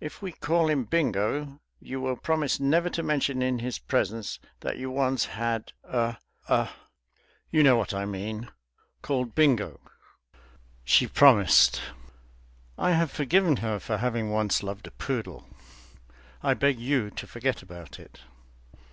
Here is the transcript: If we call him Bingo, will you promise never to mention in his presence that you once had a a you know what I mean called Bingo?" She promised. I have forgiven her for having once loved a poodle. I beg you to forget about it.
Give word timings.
If 0.00 0.22
we 0.22 0.32
call 0.32 0.68
him 0.68 0.82
Bingo, 0.82 1.44
will 1.44 1.58
you 1.78 2.16
promise 2.20 2.58
never 2.58 2.90
to 2.90 3.00
mention 3.00 3.42
in 3.42 3.60
his 3.60 3.78
presence 3.78 4.40
that 4.58 4.76
you 4.76 4.90
once 4.90 5.26
had 5.26 5.72
a 5.84 6.16
a 6.48 6.70
you 7.52 7.62
know 7.62 7.76
what 7.76 7.94
I 7.94 8.06
mean 8.06 8.50
called 9.02 9.36
Bingo?" 9.36 9.78
She 10.82 11.06
promised. 11.06 11.80
I 12.76 12.90
have 12.90 13.12
forgiven 13.12 13.58
her 13.58 13.78
for 13.78 13.98
having 13.98 14.32
once 14.32 14.64
loved 14.64 14.88
a 14.88 14.90
poodle. 14.90 15.46
I 16.42 16.54
beg 16.54 16.80
you 16.80 17.12
to 17.12 17.26
forget 17.28 17.62
about 17.62 18.00
it. 18.00 18.22